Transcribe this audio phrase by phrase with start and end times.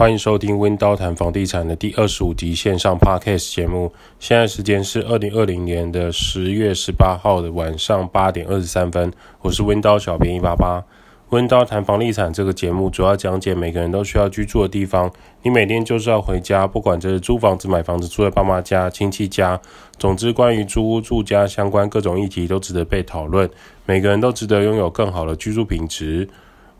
[0.00, 3.92] 欢迎收听温刀谈房地产的第二十五集线上 Podcast 节目。
[4.18, 9.12] 现在时间是二零二零年的十月十八号的晚上八点二十三分。
[9.42, 10.82] 我是温刀小编一八八。
[11.28, 15.12] 温刀谈房地产这个节目主要讲解每个人都需要居住的地方。
[15.42, 19.60] 你每天就是要回家，不管这是租房子、买房子、住在爸妈家、亲戚家，
[19.98, 23.50] 总之关于租屋住家相关各种议题都值得被讨论。
[23.84, 26.26] 每个人都值得拥有更好的居住品质。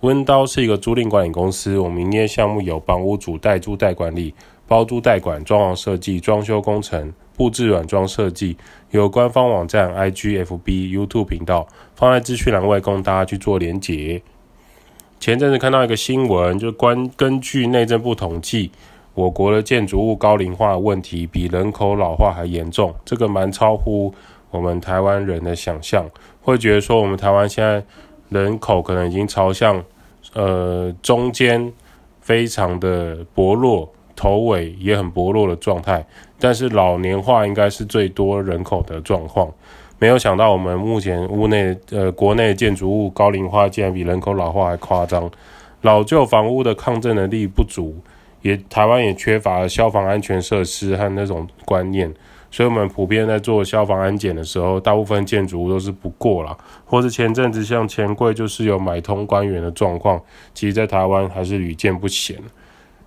[0.00, 4.34] 温刀是一个租赁管理公司，我们营业项目有帮屋主代租代管理、
[4.66, 8.56] 包租代管、装潢设计、装修工程、布置软装设计，
[8.92, 14.22] 有官方网站、IG、FB、YouTube 频道，放在资讯栏外供大家去做连结。
[15.18, 18.72] 前阵子看到一个新闻，就关根据内政部统计，
[19.12, 24.14] 我国的建筑物高龄化问题比人口老化还严重，这个蛮超乎
[24.50, 26.06] 我们台湾人的想象，
[26.40, 27.84] 会觉得说我们台湾现在。
[28.30, 29.84] 人口可能已经朝向，
[30.32, 31.72] 呃，中间
[32.20, 36.04] 非常的薄弱，头尾也很薄弱的状态，
[36.38, 39.52] 但是老年化应该是最多人口的状况。
[39.98, 45.30] 没有想到我们目前屋内，呃，国内建筑物高龄化竟然比人口老化还夸张，
[45.82, 47.94] 老旧房屋的抗震能力不足，
[48.40, 52.10] 也台湾也缺乏消防安全设施和那种观念。
[52.50, 60.20] 所以，我们普遍在做消防安检的时候，大部分建筑物都是不过啦，或是前阵子像钱柜就是有买通官员的状况，
[60.52, 62.36] 其实在台湾还是屡见不鲜。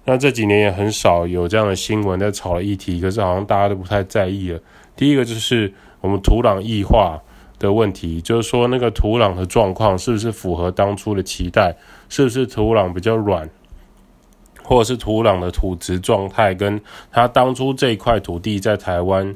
[0.06, 4.60] 那这几年也很少有这样的新闻在炒议题，可是好像大家都不太在意了。
[4.96, 7.20] 第一个就是我们土壤异化
[7.60, 11.76] 的问题，就是说那个土壤的状况是不是符合当初的期待，
[12.10, 13.50] 是不是土壤比较软？
[14.64, 16.80] 或者是土壤的土质状态，跟
[17.12, 19.36] 它当初这块土地在台湾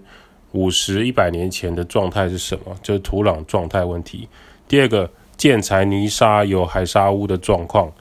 [0.53, 2.75] 五十一百年前的状态是什么？
[2.81, 4.27] 就是土壤状态问题。
[4.67, 7.91] 第二个，建材泥沙有海沙屋的状况，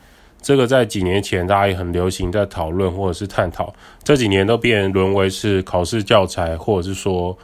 [0.41, 7.37] 这个在几年前大家也很流行在讨论或者是探讨，这几年都变沦为是考试教材，或者是说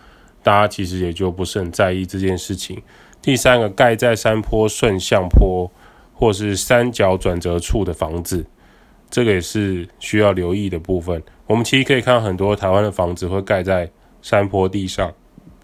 [0.43, 2.81] 大家其实也就不是很在意这件事情。
[3.21, 5.71] 第三个，盖在山坡顺向坡
[6.15, 8.47] 或是三角转折处的房子。
[9.13, 11.23] 这个也是需要留意的部分。
[11.47, 13.91] 我们其实可以看到很多台湾的房子会盖在
[14.23, 15.13] 山坡地上，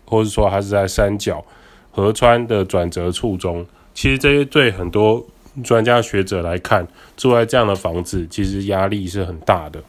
[0.05, 1.43] 或者说它是在山脚、
[1.91, 3.67] 河川的转折处中。
[3.95, 5.27] 其实这些对很多
[5.65, 9.83] 专家学者来看，住在这样的房子其实压力是很大的。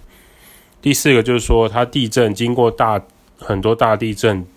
[0.82, 3.02] 第四个就是说，它地震经过大
[3.38, 4.48] 很多大地震，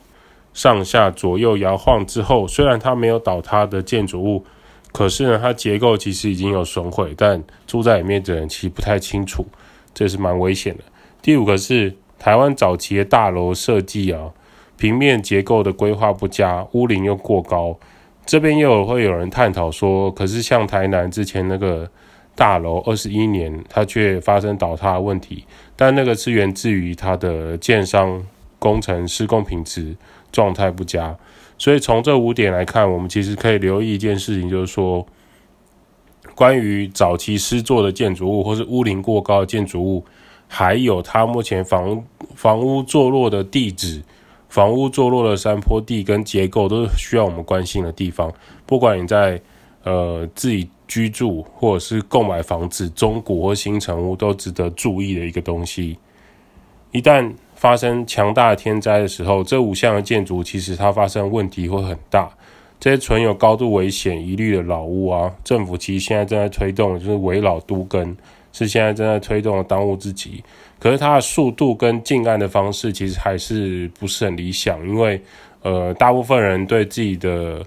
[0.55, 4.45] 上下左右摇晃之后，虽然它没有倒塌的建筑物。
[4.93, 9.47] 可是呢，它结构其实已经有损毁，但住在里面的人其实不太清楚，
[9.95, 10.85] 这是蛮危险的。
[11.23, 14.31] 第五个是台湾早期的大楼设计啊，
[14.77, 17.79] 平面结构的规划不佳，屋龄又过高。
[18.25, 21.91] 这边又有会有人探讨说，可是像台南之前那个
[22.37, 28.23] 大楼二十一年，它却发生倒塌的问题，但那个是源自于它的建商
[28.59, 29.97] 工程施工品质
[30.33, 31.17] 状态不佳。
[31.59, 35.07] 所以从这五点来看，我们其实可以留意一件事情，就是说，
[36.35, 40.05] 关于早期施作的建筑物，或是屋龄过高的建筑物，
[40.49, 42.03] 还有它目前房
[42.35, 44.03] 房屋坐落的地址、
[44.49, 48.33] 房屋坐落的山坡地跟结构，都是需要我们关心的地方。
[48.67, 49.41] 不管你在
[49.85, 55.97] 呃自己居住，或者是购买房子，中古或新成屋，都值得注意的一个东西。
[56.91, 57.33] 一旦
[57.63, 62.29] 发生强大的天灾的时候，这五项的建筑其实它发生问题会很大。
[62.81, 68.17] 这些存有高度危险疑虑的老屋啊，政府其实现在正在推动，就是围老都根，
[68.53, 70.43] 是现在正在推动的当务之急。
[70.81, 75.23] 可是它的速度跟进案的方式其实还是不是很理想，因为
[75.63, 77.65] 呃，大部分人对自己的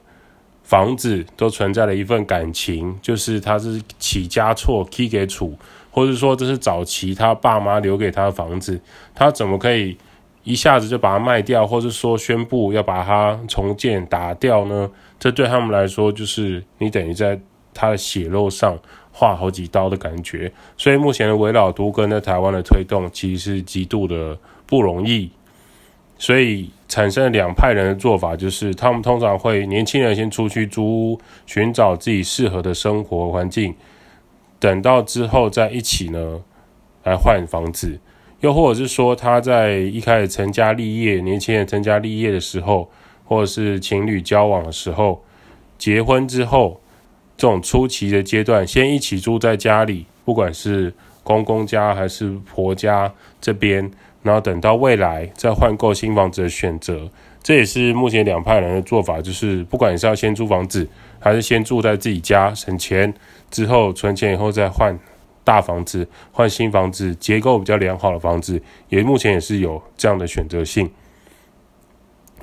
[0.61, 5.49] 房子都存在了一份感情，就是它是起家厝起给厝。
[5.95, 8.77] 或者说这是早期他爸妈留给他的房子，
[9.13, 9.97] 他怎么可以
[10.43, 14.91] 一下子就把它卖掉，或者说宣布要把它重建打掉呢？
[15.17, 17.39] 这对他们来说就是你等于在
[17.73, 18.77] 他的血肉上
[19.13, 20.51] 划好几刀的感觉。
[20.75, 25.31] 所以目前的危老都跟在台湾的推动其实是极度的不容易，
[26.17, 33.73] 所以产生了两派人的做法，就是他们通常会年轻人先出去租屋，寻找自己适合的生活环境。
[34.65, 36.41] 等到之后再一起呢，
[37.03, 37.99] 来换房子，
[38.39, 42.89] 又或者是说他在一开始成家立业，年轻人成家立业的时候，
[43.25, 45.23] 或者是情侣交往的时候，
[45.77, 46.81] 结婚之后
[47.37, 50.91] 这种初期的阶段，先一起住在家里，不管是
[51.21, 53.91] 公公家还是婆家这边，
[54.23, 57.07] 然后等到未来再换购新房子的选择，
[57.43, 60.89] 这也是目前两派人的做法，就是不管你是要先租房子，
[61.25, 63.11] 还是先住在自己家省钱。
[63.49, 64.99] 之后存钱以后再换
[65.43, 70.87] 大房子，换新房子，结构比较良好的房子，也目前也是有这样的选择性。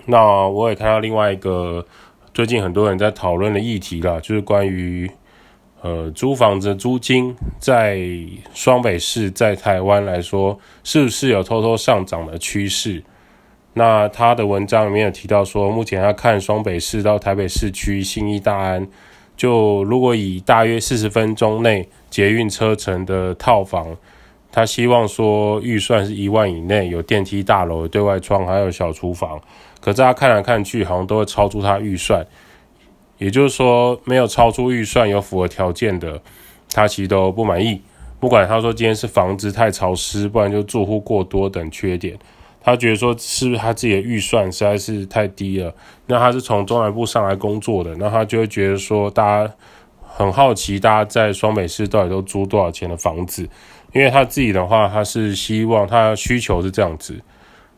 [0.07, 1.87] 那我也看到另外一个
[2.35, 5.09] 最近很多人在讨论的议题啦，就是关于
[5.81, 8.01] 呃租房子租金在
[8.53, 13.01] 双北市在台湾来说是不是有偷偷上涨的趋势？
[13.75, 18.87] 那他的文章里面有提到说，目前他看双北市到台北市区信义大安，
[19.37, 23.97] 就如果以大约四十分钟内捷运车程的套房，
[24.51, 29.41] 他希望说预算是一万以内，有电梯大楼、对外窗，还有小厨房。
[29.81, 32.25] 可是他看来看去，好像都会超出他预算。
[33.17, 36.21] 也就是说，没有超出预算、有符合条件的，
[36.75, 37.81] 他其实都不满意。
[38.21, 42.19] 不管他说今天是房子太潮湿，不然就住户过多等缺点。
[42.65, 45.75] 他觉得说，是不是他自己的预算实在是太低了？
[46.07, 49.53] 那他是从中南部上来工作的，那他就会觉得说，大家
[50.01, 53.49] 很好奇，大家在双北市到底都租多少钱的房子？
[53.93, 57.21] 因为他自己的话，他是希望他需求是这样子，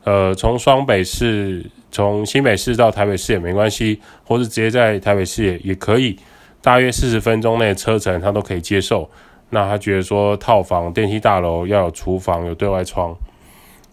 [0.05, 6.17] 呃，从双北市，从新北市到台北市也没关系，或是直接在台北市也也可以，
[6.61, 9.11] 大约四十分钟内车程他都可以接受。
[9.51, 13.17] 那他觉得说，套房、电梯大楼要有厨房、有对外窗。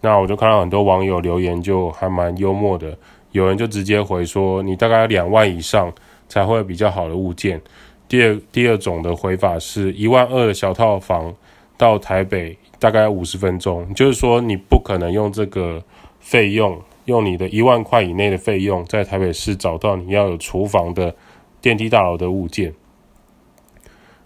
[0.02, 2.98] 那我就看到很多网友留言，就还蛮幽默的。
[3.30, 5.90] 有人就直接回说：“你大概两万以上
[6.28, 7.58] 才会比较好的物件。”
[8.06, 11.34] 第二第二种的回法是一万二的小套房
[11.78, 15.82] 到台北大概五十分钟，就是说你不可能用这个
[16.20, 21.14] 费用，用你的一万块以内的费用在台北市找到你要有厨房的
[21.62, 22.74] 电梯大楼的物件。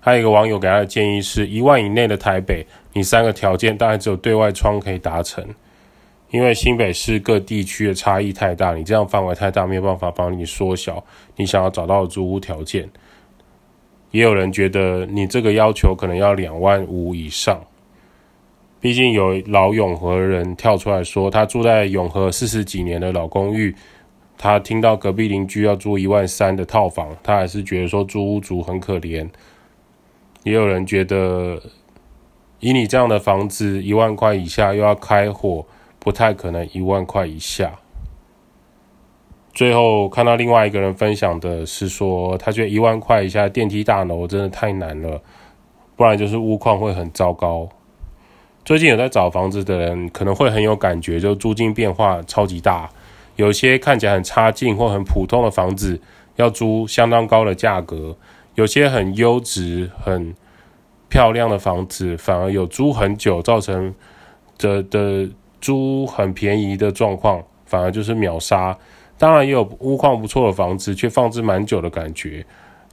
[0.01, 5.45] 还有一个网友给他的建议是：一万以内的台北，你三个条件大概只有对外窗可以达成。
[6.37, 11.03] 因为新北市各地区的差异太大，你这样范围太大，没有办法帮你缩小
[11.37, 12.87] 你想要找到的租屋条件。
[14.11, 17.59] 也有人觉得你这个要求可能要两万五以上，
[18.81, 23.75] 毕竟有老永和人跳出来说，他住在永和四十几年的老公寓，
[24.37, 29.27] 他听到隔壁邻居要租一万三的套房，他还是觉得说租屋族很可怜。
[30.43, 31.63] 也有人觉得，
[32.61, 35.65] 以你这样的房子，一万块以下又要开火。
[36.07, 37.81] 不太可能一万块以下。
[39.53, 45.21] 最后看到另外一个人分享的是说，他觉得一万块以下电梯大楼真的太难了，
[45.97, 47.69] 不然就是屋况会很糟糕。
[48.65, 52.89] 最近有在找房子的人可能会很有感觉，就租金变化超级大，
[53.35, 56.01] 有些看起来很差劲或很普通的房子
[56.37, 58.17] 要租相当高的价格，
[58.55, 60.37] 有些很优质、很
[61.09, 63.93] 漂亮的房子反而有租很久，造成
[64.57, 65.29] 的的。
[65.67, 68.79] 租很便宜的状况，反而就是秒杀。
[69.19, 72.47] 当然也有屋况不错的房子，却放置蛮久的感觉。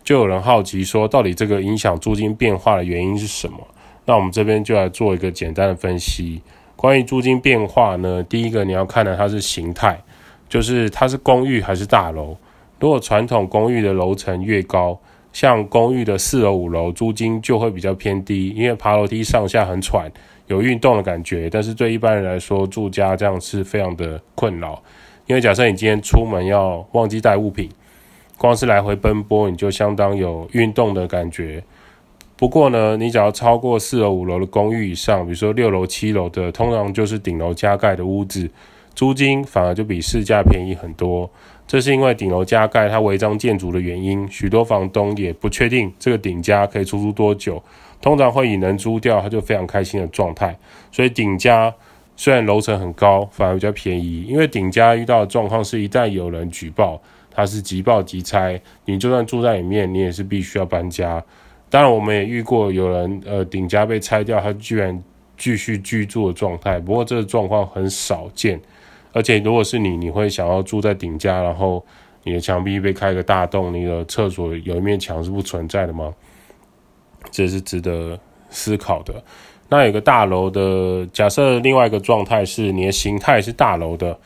[0.03, 3.59] 就有人好奇说，到底这个影响租金变化的原因是什么？
[4.05, 6.41] 那我们这边就来做一个简单的分析。
[6.75, 10.01] 关于租金变化呢，第一个你要看的它是形态，
[10.49, 12.35] 就是它是公寓还是大楼。
[12.79, 14.99] 如果传统公寓的楼层越高，
[15.31, 20.11] 像公寓的四楼、五楼，租金就会比较偏低，因为爬楼梯上下很喘。
[20.47, 24.81] 有运动的感觉，但是对一般人来说，住家这样是非常的困扰。
[25.25, 27.69] 因为假设你今天出门要忘记带物品，
[28.37, 31.63] 光是来回奔波，你就相当有运动的感觉。
[32.35, 38.49] 不过呢，你只要超过四楼、五楼的公寓以上，比如说六楼、七楼的，通常就是顶楼加盖的屋子，
[38.93, 41.29] 租金反而就比市价便宜很多。
[41.65, 47.63] 这是因为顶楼加盖它违章建筑的原因，许多房东也不确定这个顶加可以出租多久。
[48.03, 50.53] 通常会以能租掉，他就非常开心的状态。
[50.91, 51.73] 所以顶家
[52.17, 54.23] 虽然楼层很高，反而比较便宜。
[54.23, 61.23] 因为顶家遇到的状况是，一旦有人举报，他是即报即拆，你就算住在里面，你也是必须要搬家。
[61.69, 65.01] 当然，我们也遇过有人呃顶家被拆掉，他居然
[65.37, 66.77] 继续居住的状态。
[66.81, 68.59] 不过这个状况很少见，
[69.13, 71.81] 而且如果是你，你会想要住在顶家，然后
[72.23, 76.13] 你的墙壁被开个大洞，你的厕所有一面墙是不存在的吗？
[77.31, 79.23] 这是值得思考的。
[79.69, 84.19] 那有个大楼的假设，另外一个状态是你的形态是大楼的，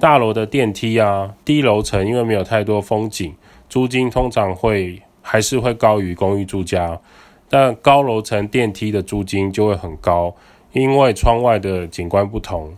[0.00, 3.32] 大楼的电梯啊，低楼层因为没有太多风景，
[3.68, 6.98] 租金通常会还是会高于公寓住家。
[7.48, 10.34] 但高楼层电梯的租金就会很高，
[10.72, 12.76] 因为窗外的景观不同，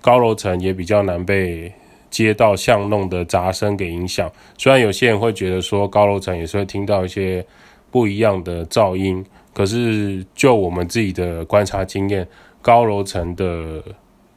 [0.00, 1.72] 高楼层也比较难被
[2.08, 4.30] 街道巷弄的杂声给影响。
[4.56, 7.44] 虽然有些人会觉得说高楼层也是会听到一些。
[7.90, 12.26] 不一样的噪音，可是就我们自己的观察经验，
[12.60, 13.82] 高楼层的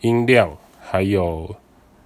[0.01, 1.53] 音量还有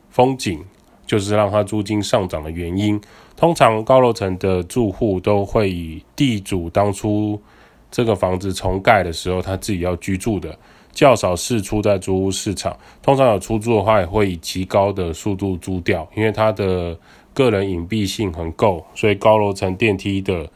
[0.09, 0.59] 风景，
[1.05, 2.99] 就是让它租金上涨的原因。
[3.35, 7.39] 通常高楼层的住户都会以地主当初
[7.91, 10.57] 这个房子重盖的时候，他自己要居住的，
[10.93, 12.75] 较少是出在租屋市场。
[13.01, 16.97] 通常有出租的话，也会以极高的速度租掉，因为它的
[17.33, 20.49] 个人隐蔽性很够，所以高楼层电梯的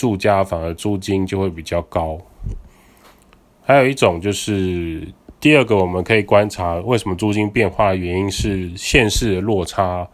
[0.00, 2.16] 住家反而租金就会比较高。
[3.60, 5.06] 还有一种就是
[5.38, 10.08] 第二个，我们可以观察为什么租金变化的原因是县市的落差。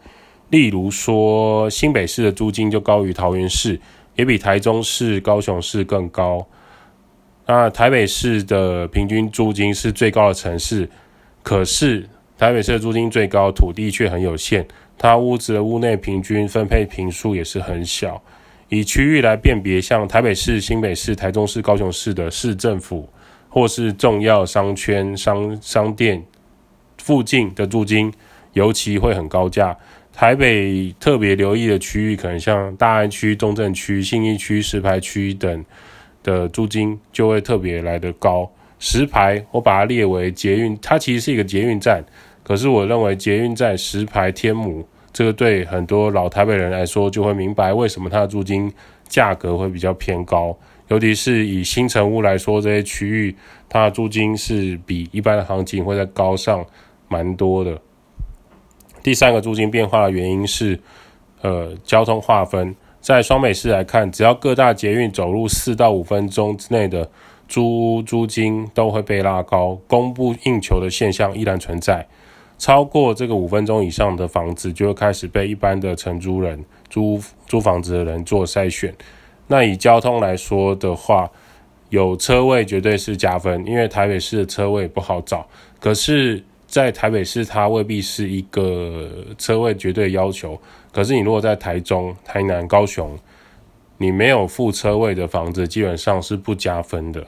[0.49, 3.79] 例如说，新北市的租金就高于桃园市，
[4.17, 6.45] 也比台中市、高雄市更高。
[7.45, 10.89] 那台北市的平均租金是最高的城市，
[11.41, 14.67] 可是台北市的租金最高，土地却很有限，
[14.97, 18.21] 它屋子的屋内平均分配坪数也是很小。
[18.69, 23.07] 以区域来辨别，像台北市、新北市、台中市、高雄市的市政府
[23.49, 26.23] 或是重要商圈、商商店
[26.97, 28.11] 附近的租金，
[28.53, 29.77] 尤其会很高价。
[30.11, 35.63] 台北特别留意的区域，可能像大安区、中正区、信义区、石牌区等
[36.23, 38.51] 的租金就会特别来得高。
[38.79, 42.03] 石牌我把它列为捷运，它其实是一个捷运站，
[42.43, 48.71] 可是我认为捷运站石牌天母，这个对很多老台北人来说就会明白为什么它的租金
[49.07, 50.55] 价格会比较偏高。
[50.89, 53.35] 尤其是以新成屋来说，这些区域
[53.67, 56.65] 它的租金是比一般的行情会再高上
[57.09, 57.81] 蛮多的。
[59.03, 60.79] 第三个租金变化的原因是，
[61.41, 62.75] 呃，交通划分。
[62.99, 67.09] 在双北市来看，只要各大捷运走路四到五分钟之内的
[67.47, 72.05] 租屋租金都会被拉高，供不应求的现象依然存在。
[72.57, 78.93] 超过这个五分钟以上的房子，就会开始被一般的承租人租租房子的人做筛选。
[79.47, 81.29] 那以交通来说的话，
[81.89, 85.47] 有车位绝对是加分，因为台北市的车位不好找。
[85.79, 90.59] 可是在台北市，它未必是一个车位绝对要求。
[90.91, 93.17] 可是你如果在台中、台南、高雄，
[93.97, 97.25] 你没有附车位的房子，基本上是不加分的。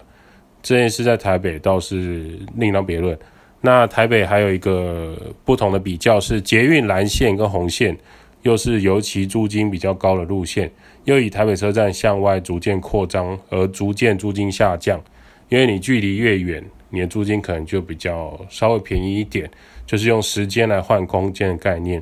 [0.61, 3.17] 这件事在台北倒是另当别论。
[3.61, 7.97] 那台北还有一个不同的比较是，捷运蓝线跟红线，
[8.43, 10.71] 又是尤其租金比较高的路线，
[11.03, 15.01] 又以台北车站向外逐渐扩张而逐渐租金下降，
[15.49, 16.63] 因为你距离越远。
[16.91, 19.47] 你的租金可能就比较稍微便宜一点，
[19.85, 22.01] 就是用时间来换空间的概念。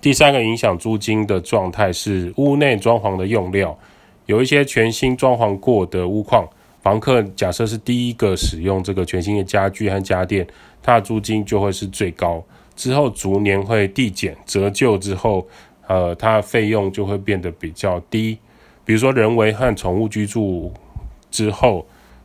[0.00, 3.76] 第三个影响租金的状态是屋内装潢的用料，
[4.26, 6.48] 有一些全新装潢过的屋况，
[6.84, 10.46] 房客假设是第一个使用这个全新的家具和家电，
[10.80, 12.44] 它的租金就会是最高，
[12.76, 15.44] 之后逐年会递减折旧之后，
[15.88, 18.38] 呃，它的费用就会变得比较低。
[18.84, 20.72] 比如说人为和宠物居住
[21.30, 21.84] 之后。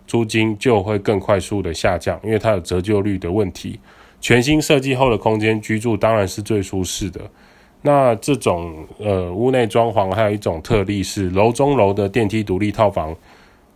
[0.10, 3.80] 租金就会更快速的下降，因为它有折旧率的问题。
[4.20, 7.22] 全新设计后的空间居住当然是最舒适的。
[7.84, 13.16] 那这种呃屋内装潢还有一种特例是楼中楼的电梯独立套房，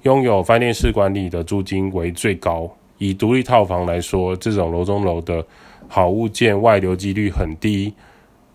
[0.04, 2.70] 拥有饭店式管理的租金为最高。
[2.98, 5.46] 以独立套房来说，这种楼中楼的
[5.88, 7.94] 好物件外流几率很低。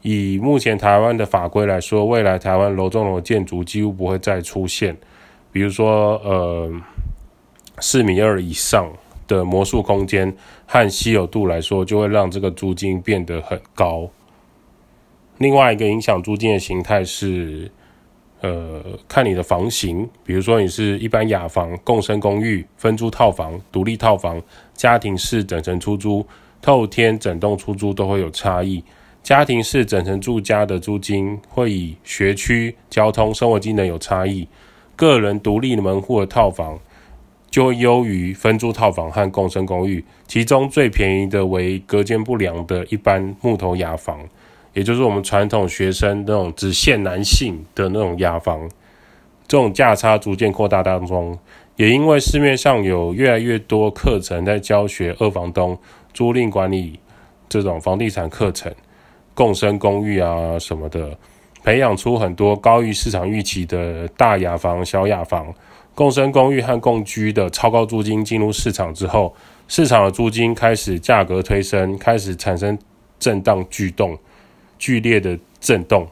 [0.02, 4.96] 以目前台湾的法规来说，未来台湾楼中楼建筑几乎不会再出现，
[5.52, 6.72] 比如说呃。
[7.80, 8.92] 四米二以上
[9.28, 10.34] 的魔术空间
[10.66, 14.10] 和稀有度来说，就会让这个租金变得很高。
[15.36, 17.70] 另外一个影响租金的形态是，
[18.40, 24.40] 呃，看你的房型，比如说你是一般雅房、共生公寓、分租套房、独立套房、
[24.74, 26.26] 家庭式整层出租、
[26.62, 28.82] 透天整栋出租都会有差异。
[29.22, 34.48] 家庭式整层住家的租金会以学区、交通、生活机能有差异。
[34.94, 36.78] 个人独立门户的套房。
[37.50, 44.20] 就优于分租套房和共生公寓，其中最便宜的为隔间不良的一般木头雅房，
[44.72, 48.68] 也就是我们传统学生那种只限男性的那种雅房。
[49.46, 51.38] 这种价差逐渐扩大当中，
[51.76, 55.78] 也因为市面上有越来越多课程在教学二房东
[56.12, 57.00] 租赁管理
[57.48, 58.70] 这种房地产课程，
[59.34, 61.16] 共生公寓啊什么的，
[61.64, 65.52] 培养出很多高于市场预期的大雅房、小雅房。
[65.94, 69.34] 共生公寓和共居的超高租金进入市场之后，
[69.66, 72.78] 市场的租金开始价格推升，开始产生
[73.18, 74.16] 震荡巨动、
[74.78, 76.06] 剧烈的震动。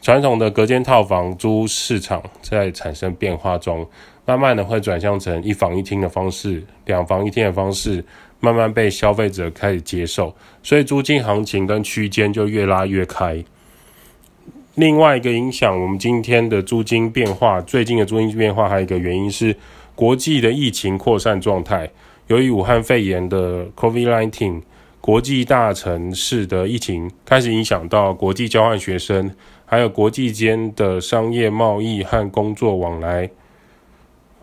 [0.00, 3.86] 传统的隔间套房租市场在产生变化中，
[4.24, 8.04] 慢慢的会转向成一房一厅的方式、两房一厅的方式，
[8.40, 13.44] 慢慢被消费者开始接受，所以租金行情跟区间就越拉越开。
[14.74, 19.54] 另外一个影响我们今天的租金变化，最近的租金变化还有一个原因是
[19.94, 21.88] 国际的疫情扩散状态。
[22.26, 24.62] 由于武汉肺炎的 COVID-19，
[25.02, 29.34] 国际大城市的疫情开始影响到国际交换学生，
[29.66, 33.28] 还有国际间的商业贸易和工作往来。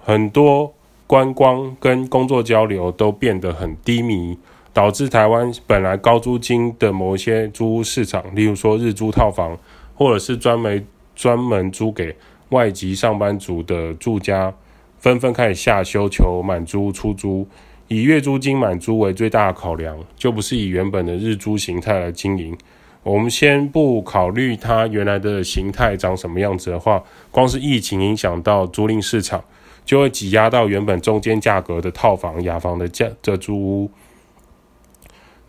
[0.04, 0.74] 很多
[1.08, 4.38] 观光跟工作交流都变得很低迷，
[4.74, 9.58] 导致台湾本来高租金的某些租屋市场，例如说日租套房，
[9.96, 10.86] 或者是专门
[11.16, 12.14] 专门租给
[12.50, 14.54] 外籍上班族的住家，
[14.98, 17.48] 纷纷开始下修求满租出租，
[17.90, 22.58] 以月租金满租为最大的考量，就不是以原本的日租形态来经营。
[23.02, 29.44] 我们先不考虑它原来的形态长什么样子的话，光是疫情影响到租赁市场，
[29.84, 33.90] 就会挤压到原本中间价格的套房、雅房的价的租屋。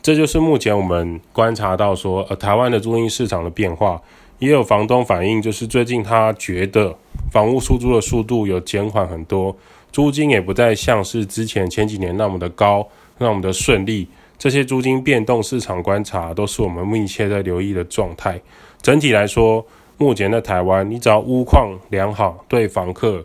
[0.01, 4.01] 这就是目前我们观察到说，呃，台湾的租赁市场的变化，
[4.39, 6.97] 也有房东反映，就是最近他觉得
[7.31, 9.55] 房屋出租的速度有减缓很多，
[9.93, 12.87] 租金也不再像是之前前几年那么的高，
[13.19, 14.09] 那么的顺利。
[14.39, 18.41] 这些租金变动市场观察都是我们密切在留意的状态。
[18.81, 19.67] 整体来说，
[19.99, 23.23] 目前在台湾，你只要屋况良好，对房客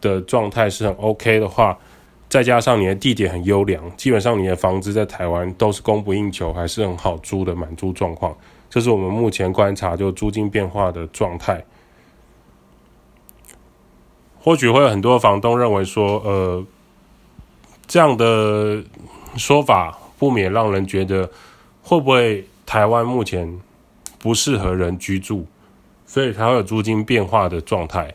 [0.00, 1.78] 的状态是很 OK 的话，
[2.28, 8.36] 再加上你的地点很优良，基本上你的房子在台湾都是供不应求，还是很好租的满租状况。
[8.68, 11.62] 这是我们目前观察就租金变化的状态。
[14.42, 16.64] 或许会有很多房东认为说，呃，
[17.86, 18.82] 这样的
[19.36, 19.98] 说法。
[20.18, 21.28] 不免让人觉得，
[21.82, 23.58] 会不会台湾目前
[24.20, 25.44] 不适合人居住，
[26.06, 28.14] 所以才会有租金变化的状态。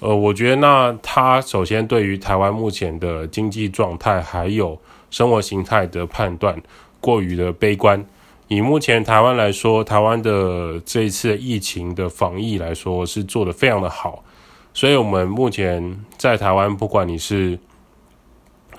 [0.00, 4.76] 呃，我觉得那他首先对于台湾目前的经济状态还有
[5.08, 6.60] 生活形态的判断
[7.00, 8.04] 过于的悲观。
[8.48, 14.24] 以目前台湾来说，台湾的这一次疫情的防疫来说是做得非常的好，
[14.72, 17.58] 所以我们目前在台湾，不管你是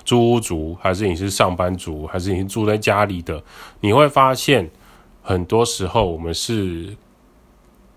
[0.04, 3.42] 租屋族，还是你是上班族，还是你是住在家里的，
[3.80, 4.70] 你会发现，
[5.22, 6.96] 很多时候我们是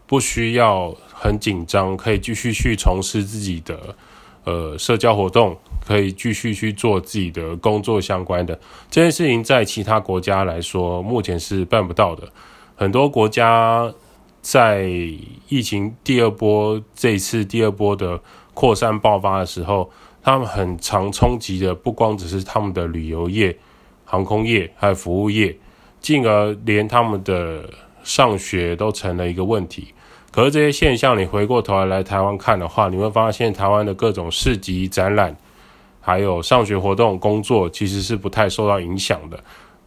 [0.05, 3.95] 不需要很紧张，可以继续去从事自己的
[4.43, 8.53] 呃社交活动，可以继续去做自己的工作相关的
[8.91, 12.27] 这件事情，在其他国家来说，目前是办不到的。
[12.75, 13.91] 很多国家
[14.47, 14.87] 在
[15.49, 18.21] 疫情第二波，这次第二波的
[18.53, 19.89] 扩散爆发的时候。
[20.21, 23.55] 他们很常冲击的不光只是他们的旅游业、
[24.05, 25.55] 航空业，还有服务业，
[26.01, 27.69] 进而连他们的
[28.03, 29.89] 上学都成了一个问题。
[30.31, 35.37] 可是这些现象，你回过头来来台湾看的话，你会发现台湾的各种市集、展览，
[36.01, 39.39] 还有上学活动、工作，其实是不太受到影响的。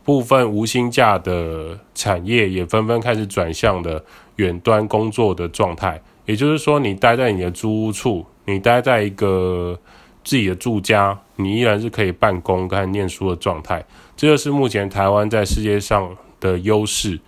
[0.09, 4.03] 部分无薪假的产业也纷纷开始转向的
[4.37, 6.01] 远端工作的状态。
[6.25, 9.79] 也就是说，你待在你的租屋处，你待在一个。
[10.25, 13.83] 自己的住家，你依然是可以办公跟念书的状态，
[14.15, 17.19] 这就是目前台湾在世界上的优势。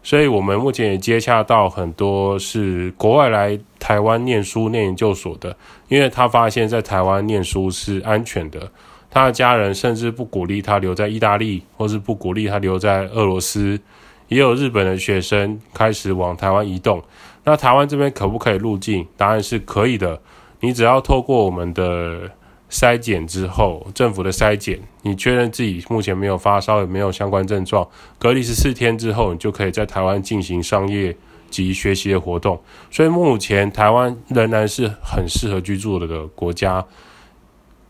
[0.00, 5.56] 所以，我们目前也接洽到很多是国外来台湾念书、念研究所的，
[5.88, 8.70] 因为他发现，在台湾念书是安全的。
[9.16, 13.80] 他的家人甚至不鼓励他留在意大利，或是不鼓励他留在俄罗斯。
[14.28, 17.02] 也有日本的学生开始往台湾移动。
[17.44, 19.06] 那台湾这边可不可以入境？
[19.16, 20.20] 答案是可以的。
[20.60, 22.30] 你只要透过我们的
[22.70, 31.16] 筛检之后，政府的筛检，你确认自己目前没有发烧，也没有相关症状，隔离十四天之后，你就可以在台湾进行商业
[31.48, 32.60] 及学习的活动。
[32.90, 36.84] 所以目前台湾仍然是很适合居住的国家，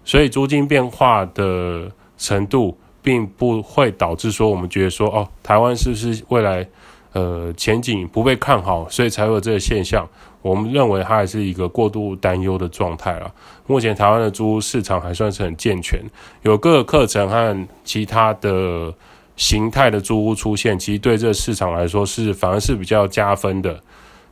[0.06, 6.66] 所以租金变化的程度，并不会导致说我们觉得说哦，台湾是不是未来？
[7.12, 10.06] 呃，前景不被看好，所以才有这个现象。
[10.42, 13.32] 我们认为它还是一个过度担忧的状态了。
[13.66, 15.98] 目前台湾的租屋市场还算是很健全，
[16.42, 18.92] 有各个课程和其他的
[19.34, 23.80] 形态的租屋出现，其实对这个市场来说是反而是比较加分的，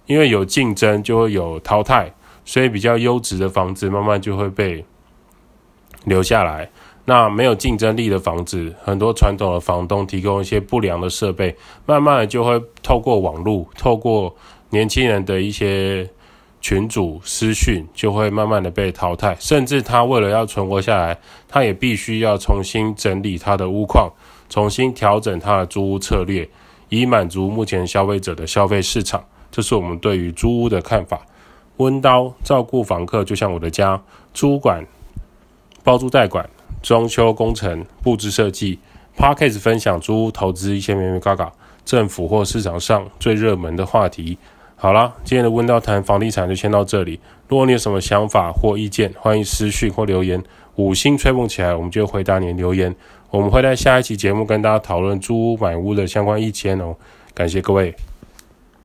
[0.04, 2.12] 因为有竞争就会有淘汰，
[2.44, 4.84] 所以比较优质的房子慢慢就会被
[6.04, 6.70] 留下来。
[7.06, 14.34] 那没有竞争力的房子，很多传统的房东提供一些不良的设备，慢慢的就会透过网络，透过
[14.70, 16.08] 年轻人的一些
[16.62, 19.36] 群组私讯，就会慢慢的被淘汰。
[19.38, 24.10] 甚至他为了要存活下来，他也必须要重新整理他的屋况，
[24.48, 26.48] 重新调整他的租屋策略，
[26.88, 29.22] 以满足目前消费者的消费市场。
[29.50, 31.20] 这是我们对于租屋的看法。
[31.76, 34.00] 温刀照顾房客，就像我的家，
[34.32, 34.82] 租管、
[35.84, 36.50] 包租代管。
[36.82, 38.78] 装修工程、布置设计
[39.16, 41.50] ，Podcast 分享租屋投资一些眉眉角角，
[41.82, 44.36] 政府或市场上最热门的话题。
[44.76, 47.18] 好啦，今天的温叨谈房地产就先到这里。
[47.48, 50.42] 如果你有什么想法或意见，欢迎私讯或留言。
[50.76, 52.94] 五星吹捧起来，我们就回答你的留言。
[53.30, 56.94] 我们会在下一期节目跟大家讨论租屋买屋的相关意见哦。
[57.32, 57.94] 感谢各位。